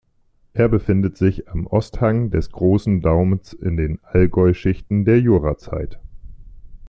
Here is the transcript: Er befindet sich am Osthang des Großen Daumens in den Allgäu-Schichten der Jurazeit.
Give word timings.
Er 0.53 0.67
befindet 0.67 1.15
sich 1.15 1.47
am 1.47 1.67
Osthang 1.67 2.31
des 2.31 2.49
Großen 2.51 3.01
Daumens 3.01 3.53
in 3.53 3.77
den 3.77 3.99
Allgäu-Schichten 4.01 5.05
der 5.05 5.19
Jurazeit. 5.19 5.99